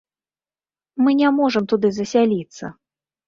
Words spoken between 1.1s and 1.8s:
не можам